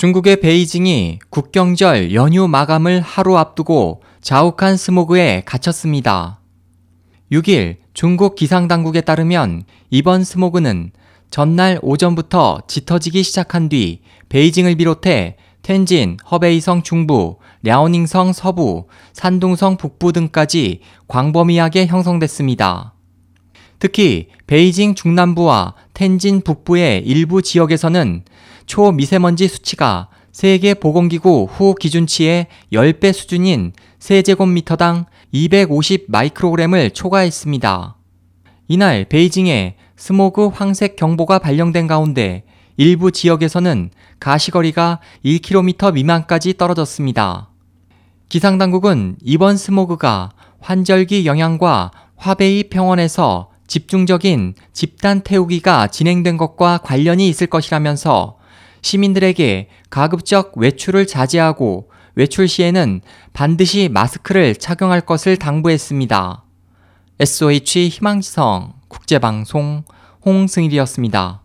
[0.00, 6.40] 중국의 베이징이 국경절 연휴 마감을 하루 앞두고 자욱한 스모그에 갇혔습니다.
[7.30, 10.92] 6일 중국 기상당국에 따르면 이번 스모그는
[11.28, 14.00] 전날 오전부터 짙어지기 시작한 뒤
[14.30, 22.94] 베이징을 비롯해 텐진, 허베이성 중부, 랴오닝성 서부, 산둥성 북부 등까지 광범위하게 형성됐습니다.
[23.80, 28.22] 특히 베이징 중남부와 텐진 북부의 일부 지역에서는
[28.66, 37.96] 초미세먼지 수치가 세계 보건기구 WHO 기준치의 10배 수준인 세제곱미터당 250 마이크로그램을 초과했습니다.
[38.68, 42.44] 이날 베이징에 스모그 황색 경보가 발령된 가운데
[42.76, 43.90] 일부 지역에서는
[44.20, 47.48] 가시거리가 1km 미만까지 떨어졌습니다.
[48.28, 58.36] 기상당국은 이번 스모그가 환절기 영향과 화베이 평원에서 집중적인 집단 태우기가 진행된 것과 관련이 있을 것이라면서
[58.82, 63.00] 시민들에게 가급적 외출을 자제하고 외출 시에는
[63.32, 66.42] 반드시 마스크를 착용할 것을 당부했습니다.
[67.20, 69.84] SOH 희망지성 국제방송
[70.26, 71.39] 홍승일이었습니다.